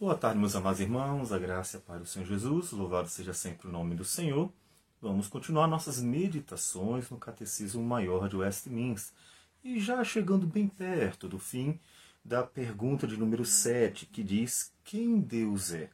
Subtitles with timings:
[0.00, 3.34] Boa tarde, meus amados irmãos, a graça e a paz do Senhor Jesus, louvado seja
[3.34, 4.50] sempre o nome do Senhor.
[4.98, 9.14] Vamos continuar nossas meditações no Catecismo Maior de Westminster.
[9.62, 11.78] E já chegando bem perto do fim
[12.24, 15.90] da pergunta de número 7, que diz: Quem Deus é?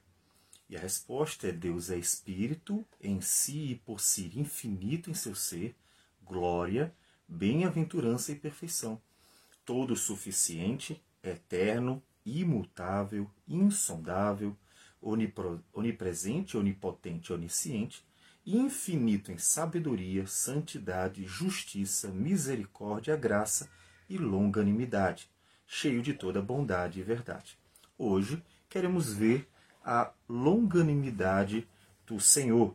[0.70, 5.34] E a resposta é: Deus é Espírito, em si e por si infinito em seu
[5.34, 5.74] ser,
[6.22, 6.94] glória,
[7.26, 9.02] bem-aventurança e perfeição,
[9.64, 14.56] todo suficiente, eterno, imutável, insondável,
[15.72, 18.04] onipresente, onipotente, onisciente,
[18.44, 23.70] infinito em sabedoria, santidade, justiça, misericórdia, graça
[24.08, 25.30] e longanimidade,
[25.66, 27.56] cheio de toda bondade e verdade.
[27.96, 29.48] Hoje queremos ver
[29.84, 31.66] a longanimidade
[32.06, 32.74] do Senhor.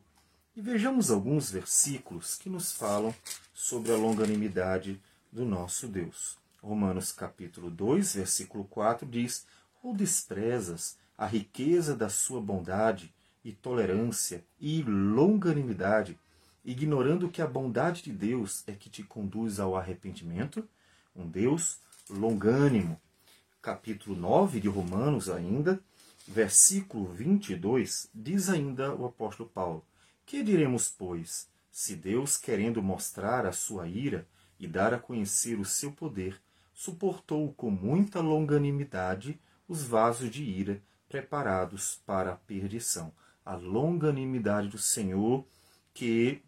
[0.56, 3.14] E vejamos alguns versículos que nos falam
[3.54, 6.38] sobre a longanimidade do nosso Deus.
[6.64, 9.48] Romanos capítulo 2, versículo 4 diz:
[9.82, 13.12] Ou desprezas a riqueza da sua bondade
[13.44, 16.20] e tolerância e longanimidade,
[16.64, 20.64] ignorando que a bondade de Deus é que te conduz ao arrependimento?
[21.16, 23.02] Um Deus longânimo.
[23.60, 25.80] Capítulo 9 de Romanos ainda,
[26.28, 29.84] versículo 22, diz ainda o apóstolo Paulo:
[30.28, 34.28] Que diremos, pois, se Deus, querendo mostrar a sua ira
[34.60, 36.40] e dar a conhecer o seu poder,
[36.82, 43.14] suportou com muita longanimidade os vasos de ira preparados para a perdição.
[43.46, 45.46] A longanimidade do Senhor
[45.94, 46.42] que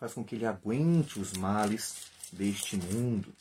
[0.00, 3.34] faz com que ele aguente os males deste mundo.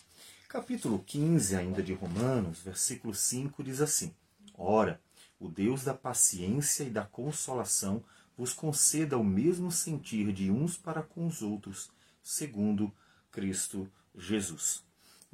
[0.49, 4.13] Capítulo 15, ainda de Romanos, versículo 5 diz assim:
[4.57, 4.99] Ora,
[5.39, 8.03] o Deus da paciência e da consolação
[8.37, 11.89] vos conceda o mesmo sentir de uns para com os outros,
[12.21, 12.91] segundo
[13.31, 14.83] Cristo Jesus.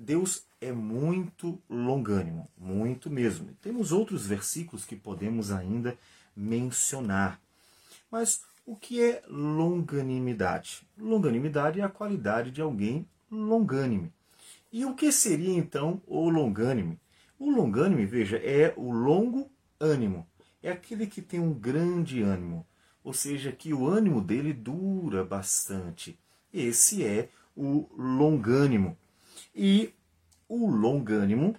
[0.01, 3.49] Deus é muito longânimo, muito mesmo.
[3.61, 5.97] Temos outros versículos que podemos ainda
[6.33, 7.37] mencionar.
[8.09, 10.87] Mas o que é longanimidade?
[10.97, 14.09] Longanimidade é a qualidade de alguém longânime.
[14.71, 16.97] E o que seria então o longânime?
[17.37, 20.25] O longânime, veja, é o longo ânimo.
[20.63, 22.65] É aquele que tem um grande ânimo,
[23.03, 26.17] ou seja, que o ânimo dele dura bastante.
[26.53, 28.97] Esse é o longânimo.
[29.55, 29.93] E
[30.47, 31.55] o longânimo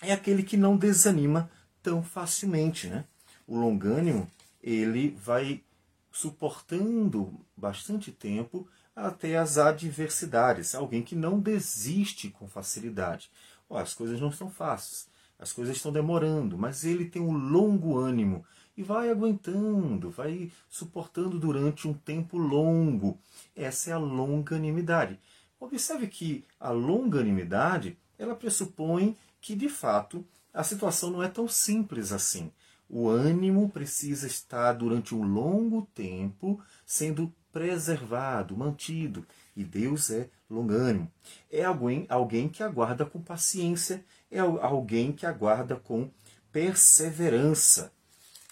[0.00, 1.50] é aquele que não desanima
[1.82, 3.04] tão facilmente, né?
[3.46, 4.30] O longânimo,
[4.62, 5.62] ele vai
[6.10, 10.74] suportando bastante tempo até as adversidades.
[10.74, 13.30] Alguém que não desiste com facilidade.
[13.68, 15.08] Oh, as coisas não estão fáceis,
[15.38, 18.44] as coisas estão demorando, mas ele tem um longo ânimo
[18.76, 23.18] e vai aguentando, vai suportando durante um tempo longo.
[23.54, 25.18] Essa é a longanimidade.
[25.60, 32.12] Observe que a longanimidade ela pressupõe que, de fato, a situação não é tão simples
[32.12, 32.52] assim.
[32.88, 39.26] O ânimo precisa estar durante um longo tempo sendo preservado, mantido.
[39.54, 41.10] E Deus é longânimo.
[41.50, 46.10] É alguém, alguém que aguarda com paciência, é alguém que aguarda com
[46.50, 47.92] perseverança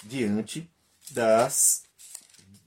[0.05, 0.71] diante
[1.11, 1.84] das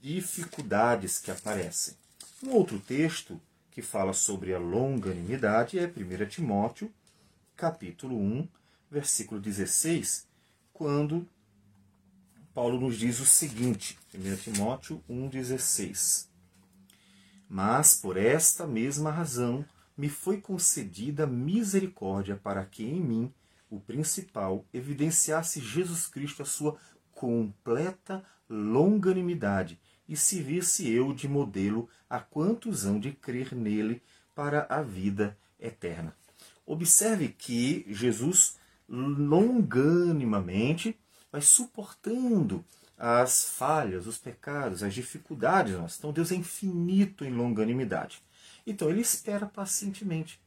[0.00, 1.94] dificuldades que aparecem.
[2.42, 6.92] Um outro texto que fala sobre a longanimidade é 1 Timóteo,
[7.56, 8.48] capítulo 1,
[8.90, 10.26] versículo 16,
[10.72, 11.26] quando
[12.52, 16.26] Paulo nos diz o seguinte, 1 Timóteo 1,16.
[17.48, 19.64] Mas por esta mesma razão
[19.96, 23.34] me foi concedida misericórdia para que em mim,
[23.68, 26.76] o principal, evidenciasse Jesus Cristo a sua
[27.12, 29.78] completa longanimidade,
[30.10, 34.02] e se visse eu de modelo a quantos hão de crer nele
[34.34, 36.12] para a vida eterna.
[36.66, 40.98] Observe que Jesus longanimamente
[41.30, 42.64] vai suportando
[42.98, 45.98] as falhas, os pecados, as dificuldades nossas.
[45.98, 48.20] Então Deus é infinito em longanimidade.
[48.66, 50.40] Então ele espera pacientemente.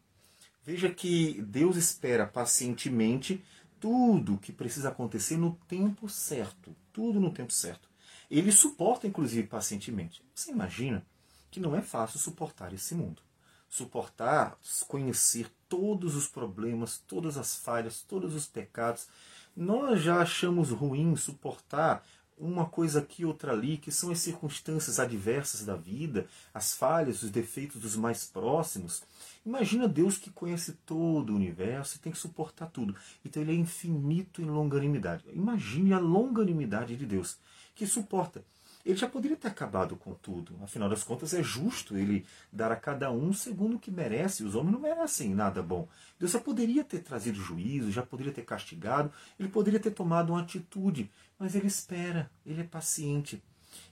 [0.65, 3.41] Veja que Deus espera pacientemente
[3.79, 6.75] tudo que precisa acontecer no tempo certo.
[6.91, 7.92] Tudo no tempo certo.
[8.29, 10.23] Ele suporta, inclusive, pacientemente.
[10.33, 11.05] Você imagina
[11.51, 13.21] que não é fácil suportar esse mundo.
[13.69, 19.07] Suportar, conhecer todos os problemas, todas as falhas, todos os pecados.
[19.55, 22.03] Nós já achamos ruim suportar
[22.37, 27.29] uma coisa aqui, outra ali, que são as circunstâncias adversas da vida, as falhas, os
[27.29, 29.03] defeitos dos mais próximos.
[29.45, 32.95] Imagina Deus que conhece todo o universo e tem que suportar tudo.
[33.23, 35.25] Então ele é infinito em longanimidade.
[35.33, 37.37] Imagine a longanimidade de Deus
[37.75, 38.43] que suporta.
[38.85, 40.59] ele já poderia ter acabado com tudo.
[40.61, 44.43] Afinal das contas, é justo ele dar a cada um segundo o que merece.
[44.43, 45.87] Os homens não merecem nada bom.
[46.19, 50.41] Deus já poderia ter trazido juízo, já poderia ter castigado, ele poderia ter tomado uma
[50.41, 51.09] atitude,
[51.39, 53.41] mas ele espera, ele é paciente.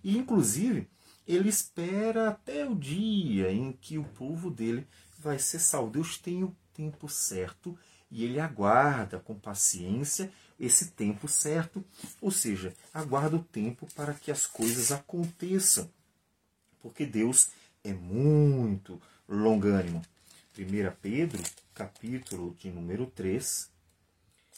[0.03, 0.89] E, inclusive,
[1.27, 4.85] ele espera até o dia em que o povo dele
[5.17, 5.91] vai ser salvo.
[5.91, 7.77] Deus tem o tempo certo
[8.09, 10.31] e ele aguarda com paciência
[10.61, 11.83] esse tempo certo,
[12.21, 15.89] ou seja, aguarda o tempo para que as coisas aconteçam.
[16.79, 17.49] Porque Deus
[17.83, 20.03] é muito longânimo.
[20.55, 21.41] 1 Pedro,
[21.73, 23.71] capítulo de número 3,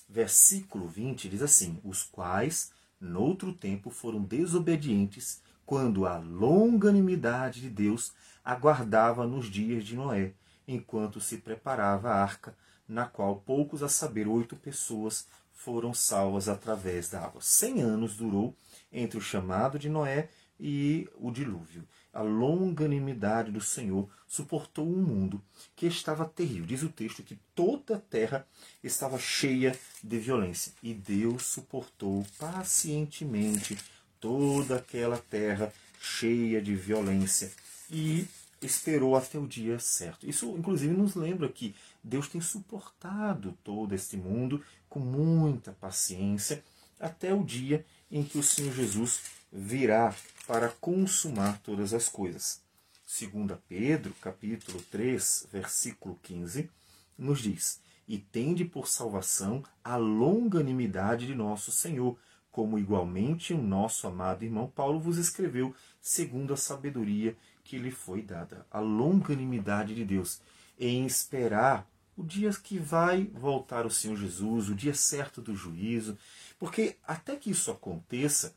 [0.09, 8.11] versículo 20, diz assim: Os quais, noutro tempo, foram desobedientes, quando a longanimidade de Deus
[8.43, 10.33] aguardava nos dias de Noé,
[10.67, 12.53] enquanto se preparava a arca,
[12.85, 15.25] na qual poucos, a saber, oito pessoas,
[15.63, 17.41] foram salvas através da água.
[17.41, 18.53] Cem anos durou
[18.91, 20.29] entre o chamado de Noé
[20.59, 21.87] e o dilúvio.
[22.13, 25.41] A longanimidade do Senhor suportou um mundo
[25.73, 26.65] que estava terrível.
[26.65, 28.45] Diz o texto que toda a terra
[28.83, 30.73] estava cheia de violência.
[30.83, 33.77] E Deus suportou pacientemente
[34.19, 37.51] toda aquela terra cheia de violência.
[37.89, 38.27] E
[38.65, 40.27] esperou até o dia certo.
[40.27, 46.63] Isso, inclusive, nos lembra que Deus tem suportado todo este mundo com muita paciência
[46.99, 49.21] até o dia em que o Senhor Jesus
[49.51, 50.15] virá
[50.47, 52.61] para consumar todas as coisas.
[53.05, 56.69] Segunda Pedro, capítulo 3, versículo 15,
[57.17, 62.17] nos diz: "E tende por salvação a longanimidade de nosso Senhor,
[62.51, 68.21] como igualmente o nosso amado irmão Paulo vos escreveu, segundo a sabedoria que lhe foi
[68.21, 70.41] dada, a longanimidade de Deus,
[70.79, 76.17] em esperar o dia que vai voltar o Senhor Jesus, o dia certo do juízo,
[76.59, 78.55] porque até que isso aconteça,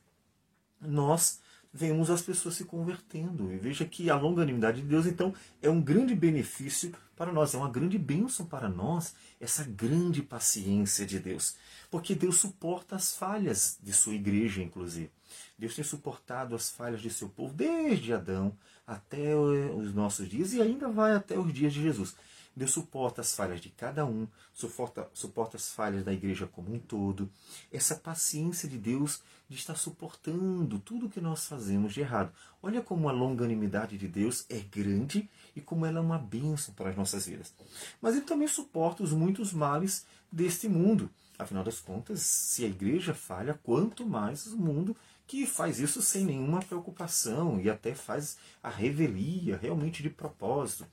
[0.81, 1.41] nós
[1.73, 3.53] vemos as pessoas se convertendo.
[3.53, 7.59] E veja que a longanimidade de Deus, então, é um grande benefício para nós, é
[7.59, 11.57] uma grande bênção para nós, essa grande paciência de Deus.
[11.91, 15.11] Porque Deus suporta as falhas de sua igreja, inclusive.
[15.59, 20.63] Deus tem suportado as falhas de seu povo desde Adão até os nossos dias e
[20.63, 22.15] ainda vai até os dias de Jesus.
[22.57, 26.79] Deus suporta as falhas de cada um, suporta, suporta as falhas da igreja como um
[26.79, 27.31] todo.
[27.71, 32.33] Essa paciência de Deus de estar suportando tudo que nós fazemos de errado.
[32.63, 36.89] Olha como a longanimidade de Deus é grande e como ela é uma bênção para
[36.89, 37.53] as nossas vidas.
[38.01, 41.11] Mas ele também suporta os muitos males deste mundo.
[41.39, 44.97] Afinal das contas, se a igreja falha, quanto mais o mundo
[45.27, 50.87] que faz isso sem nenhuma preocupação e até faz a revelia realmente de propósito.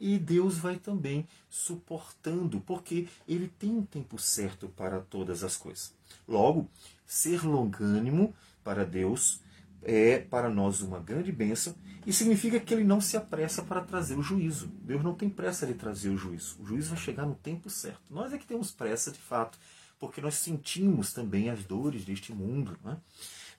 [0.00, 5.92] E Deus vai também suportando, porque Ele tem um tempo certo para todas as coisas.
[6.26, 6.70] Logo,
[7.06, 9.40] ser longânimo para Deus
[9.82, 11.74] é para nós uma grande bênção
[12.06, 14.68] e significa que ele não se apressa para trazer o juízo.
[14.82, 16.56] Deus não tem pressa de trazer o juízo.
[16.60, 18.02] O juízo vai chegar no tempo certo.
[18.10, 19.58] Nós é que temos pressa de fato,
[19.98, 22.78] porque nós sentimos também as dores deste mundo.
[22.84, 22.96] Né?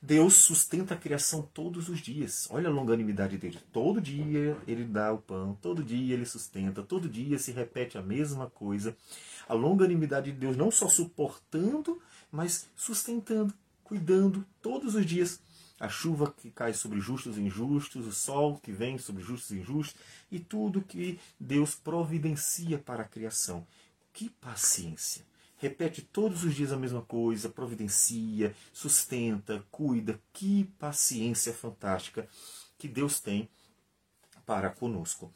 [0.01, 2.47] Deus sustenta a criação todos os dias.
[2.49, 3.59] Olha a longanimidade dele.
[3.71, 8.01] Todo dia ele dá o pão, todo dia ele sustenta, todo dia se repete a
[8.01, 8.95] mesma coisa.
[9.47, 12.01] A longanimidade de Deus não só suportando,
[12.31, 13.53] mas sustentando,
[13.83, 15.41] cuidando todos os dias.
[15.77, 19.59] A chuva que cai sobre justos e injustos, o sol que vem sobre justos e
[19.59, 19.95] injustos,
[20.29, 23.65] e tudo que Deus providencia para a criação.
[24.11, 25.25] Que paciência!
[25.59, 30.19] Repete todos os dias a mesma coisa, providencia, sustenta, cuida.
[30.33, 32.27] Que paciência fantástica
[32.77, 33.47] que Deus tem
[34.45, 35.31] para conosco.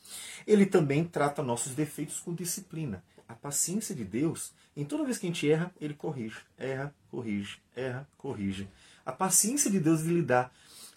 [0.48, 3.04] Ele também trata nossos defeitos com disciplina.
[3.28, 7.60] A paciência de Deus, em toda vez que a gente erra, ele corrige, erra, corrige,
[7.76, 8.68] erra, corrige.
[9.06, 10.52] A paciência de Deus de lidar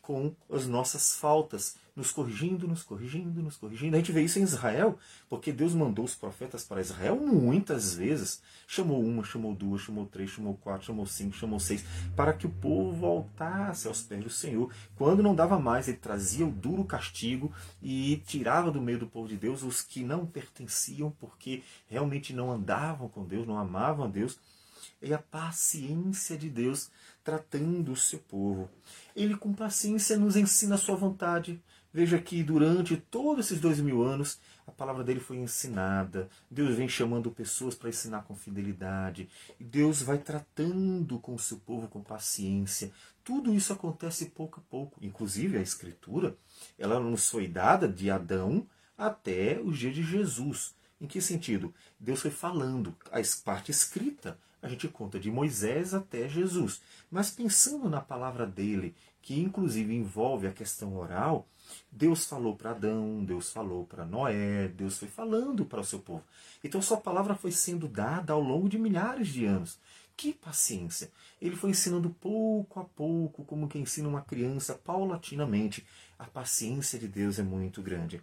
[0.06, 3.96] com as nossas faltas, nos corrigindo, nos corrigindo, nos corrigindo.
[3.96, 4.96] A gente vê isso em Israel,
[5.28, 8.40] porque Deus mandou os profetas para Israel muitas vezes.
[8.68, 11.84] Chamou uma, chamou duas, chamou três, chamou quatro, chamou cinco, chamou seis,
[12.14, 14.72] para que o povo voltasse aos pés do Senhor.
[14.94, 19.26] Quando não dava mais, ele trazia o duro castigo e tirava do meio do povo
[19.26, 24.08] de Deus os que não pertenciam, porque realmente não andavam com Deus, não amavam a
[24.08, 24.38] Deus.
[25.00, 26.90] E a paciência de Deus
[27.22, 28.70] tratando o seu povo.
[29.14, 31.60] Ele, com paciência, nos ensina a sua vontade.
[31.92, 36.28] Veja que durante todos esses dois mil anos, a palavra dele foi ensinada.
[36.50, 39.28] Deus vem chamando pessoas para ensinar com fidelidade.
[39.58, 42.92] E Deus vai tratando com o seu povo com paciência.
[43.24, 44.98] Tudo isso acontece pouco a pouco.
[45.02, 46.36] Inclusive, a Escritura,
[46.78, 48.66] ela nos foi dada de Adão
[48.96, 50.74] até os dias de Jesus.
[51.00, 51.74] Em que sentido?
[51.98, 52.94] Deus foi falando.
[53.10, 56.80] A parte escrita a gente conta de Moisés até Jesus.
[57.10, 61.48] Mas pensando na palavra dele, que inclusive envolve a questão oral,
[61.90, 66.24] Deus falou para Adão, Deus falou para Noé, Deus foi falando para o seu povo.
[66.62, 69.78] Então sua palavra foi sendo dada ao longo de milhares de anos.
[70.16, 71.10] Que paciência!
[71.40, 75.86] Ele foi ensinando pouco a pouco, como quem ensina uma criança, paulatinamente.
[76.18, 78.22] A paciência de Deus é muito grande.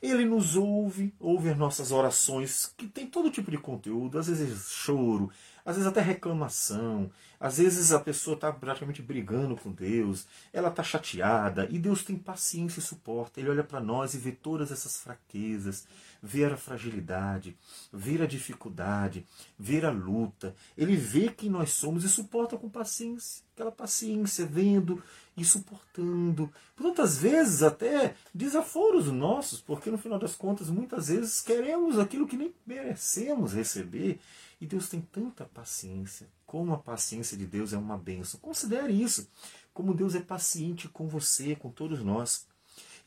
[0.00, 4.70] Ele nos ouve, ouve as nossas orações, que tem todo tipo de conteúdo, às vezes
[4.70, 5.30] choro,
[5.66, 10.82] às vezes até reclamação, às vezes a pessoa está praticamente brigando com Deus, ela está
[10.82, 13.40] chateada, e Deus tem paciência e suporta.
[13.40, 15.84] Ele olha para nós e vê todas essas fraquezas,
[16.22, 17.56] vê a fragilidade,
[17.92, 19.26] vê a dificuldade,
[19.58, 20.54] vê a luta.
[20.78, 23.44] Ele vê quem nós somos e suporta com paciência.
[23.52, 25.02] Aquela paciência, vendo
[25.36, 26.50] e suportando.
[26.74, 32.26] Por outras vezes, até desaforos nossos, porque no final das contas, muitas vezes queremos aquilo
[32.26, 34.18] que nem merecemos receber
[34.60, 36.26] e Deus tem tanta paciência.
[36.46, 38.40] Como a paciência de Deus é uma benção.
[38.40, 39.28] Considere isso.
[39.74, 42.46] Como Deus é paciente com você, com todos nós.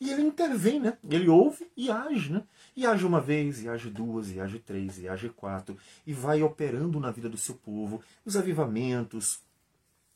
[0.00, 0.96] E ele intervém, né?
[1.08, 2.42] Ele ouve e age, né?
[2.74, 6.42] E age uma vez, e age duas, e age três, e age quatro, e vai
[6.42, 9.40] operando na vida do seu povo os avivamentos,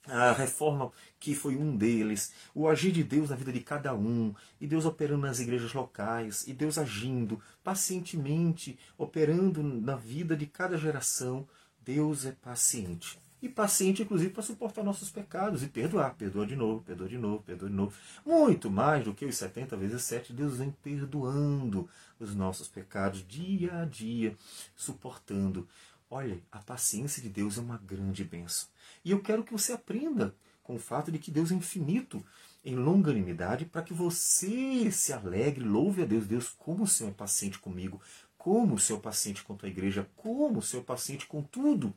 [0.07, 4.35] a reforma que foi um deles, o agir de Deus na vida de cada um,
[4.61, 10.77] e Deus operando nas igrejas locais, e Deus agindo pacientemente, operando na vida de cada
[10.77, 11.47] geração.
[11.85, 13.19] Deus é paciente.
[13.45, 16.15] E paciente, inclusive, para suportar nossos pecados e perdoar.
[16.15, 17.95] Perdoa de novo, perdoa de novo, perdoa de novo.
[18.25, 21.87] Muito mais do que os 70 vezes 7, Deus vem perdoando
[22.19, 24.35] os nossos pecados dia a dia,
[24.75, 25.69] suportando.
[26.11, 28.69] Olha, a paciência de Deus é uma grande benção.
[29.05, 32.25] E eu quero que você aprenda com o fato de que Deus é infinito
[32.65, 36.27] em longanimidade para que você se alegre, louve a Deus.
[36.27, 38.01] Deus, como o Senhor é paciente comigo,
[38.39, 41.43] como o Senhor é paciente com a tua igreja, como o Senhor é paciente com
[41.43, 41.93] tudo.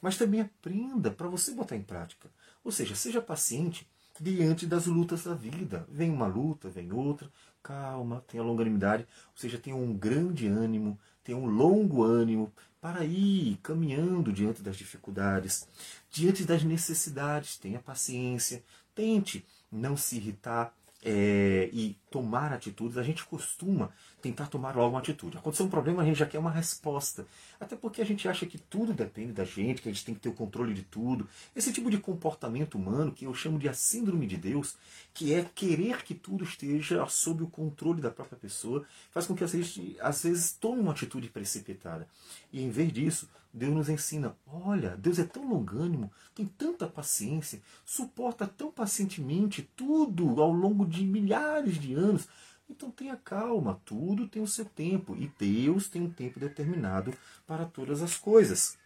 [0.00, 2.30] Mas também aprenda para você botar em prática.
[2.64, 3.86] Ou seja, seja paciente
[4.20, 5.86] diante das lutas da vida.
[5.90, 7.30] Vem uma luta, vem outra,
[7.62, 13.58] calma, tenha longanimidade, ou seja, tenha um grande ânimo, tenha um longo ânimo para ir
[13.62, 15.66] caminhando diante das dificuldades,
[16.10, 17.56] diante das necessidades.
[17.56, 18.62] Tenha paciência,
[18.94, 22.96] tente não se irritar é, e tomar atitudes.
[22.96, 25.36] A gente costuma tentar tomar logo uma atitude.
[25.36, 27.26] Aconteceu um problema, a gente já quer uma resposta.
[27.60, 30.20] Até porque a gente acha que tudo depende da gente, que a gente tem que
[30.20, 31.28] ter o controle de tudo.
[31.54, 34.76] Esse tipo de comportamento humano, que eu chamo de a síndrome de Deus,
[35.14, 39.44] que é querer que tudo esteja sob o controle da própria pessoa, faz com que
[39.44, 42.08] a gente, às vezes, tome uma atitude precipitada.
[42.52, 47.60] E em vez disso, Deus nos ensina: olha, Deus é tão longânimo, tem tanta paciência,
[47.84, 52.28] suporta tão pacientemente tudo ao longo de milhares de anos
[52.68, 57.14] então tenha calma, tudo tem o seu tempo e Deus tem um tempo determinado
[57.46, 58.76] para todas as coisas.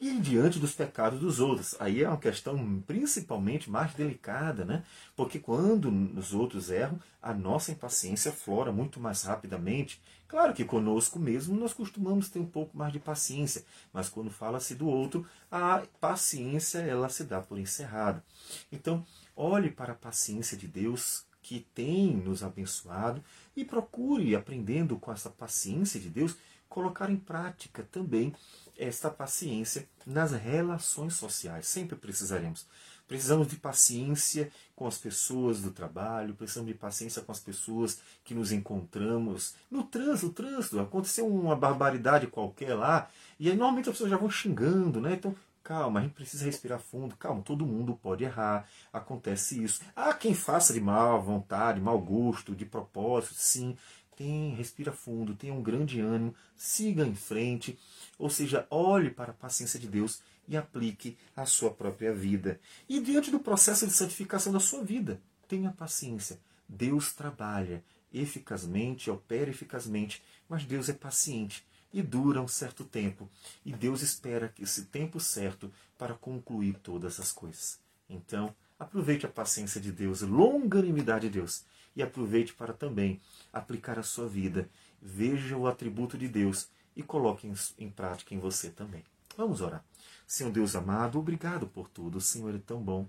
[0.00, 4.84] E diante dos pecados dos outros, aí é uma questão principalmente mais delicada, né?
[5.16, 10.00] Porque quando os outros erram, a nossa impaciência flora muito mais rapidamente.
[10.28, 14.74] Claro que conosco mesmo nós costumamos ter um pouco mais de paciência, mas quando fala-se
[14.74, 18.22] do outro, a paciência ela se dá por encerrada.
[18.70, 23.22] Então, olhe para a paciência de Deus que tem nos abençoado
[23.54, 26.34] e procure, aprendendo com essa paciência de Deus,
[26.70, 28.34] colocar em prática também
[28.78, 31.66] esta paciência nas relações sociais.
[31.66, 32.66] Sempre precisaremos.
[33.06, 38.34] Precisamos de paciência com as pessoas do trabalho, precisamos de paciência com as pessoas que
[38.34, 40.32] nos encontramos no trânsito.
[40.32, 45.12] trânsito aconteceu uma barbaridade qualquer lá, e aí normalmente as pessoas já vão xingando, né?
[45.12, 47.16] Então, Calma, a gente precisa respirar fundo.
[47.16, 48.68] Calma, todo mundo pode errar.
[48.92, 49.80] Acontece isso.
[49.96, 53.74] Há quem faça de má vontade, mau gosto, de propósito, sim.
[54.14, 57.78] Tem, respira fundo, tenha um grande ânimo, siga em frente.
[58.18, 62.60] Ou seja, olhe para a paciência de Deus e aplique a sua própria vida.
[62.86, 65.18] E diante do processo de santificação da sua vida,
[65.48, 66.38] tenha paciência.
[66.68, 73.30] Deus trabalha eficazmente, opera eficazmente, mas Deus é paciente e dura um certo tempo,
[73.64, 77.78] e Deus espera esse tempo certo para concluir todas as coisas.
[78.10, 83.20] Então, aproveite a paciência de Deus, longanimidade de Deus, e aproveite para também
[83.52, 84.68] aplicar a sua vida.
[85.00, 87.48] Veja o atributo de Deus e coloque
[87.78, 89.04] em prática em você também.
[89.36, 89.84] Vamos orar.
[90.26, 92.18] Senhor Deus amado, obrigado por tudo.
[92.18, 93.06] O Senhor é tão bom,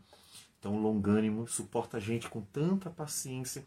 [0.62, 3.65] tão longânimo, suporta a gente com tanta paciência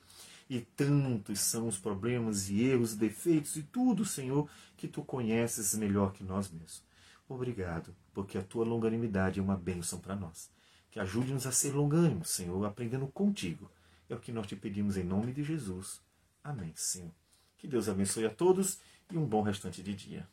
[0.48, 6.12] e tantos são os problemas e erros, defeitos e tudo, Senhor, que tu conheces melhor
[6.12, 6.82] que nós mesmos.
[7.28, 10.50] Obrigado, porque a tua longanimidade é uma bênção para nós.
[10.90, 13.70] Que ajude-nos a ser longânimos, Senhor, aprendendo contigo.
[14.08, 16.00] É o que nós te pedimos em nome de Jesus.
[16.42, 17.12] Amém, Senhor.
[17.58, 18.80] Que Deus abençoe a todos
[19.12, 20.26] e um bom restante de dia.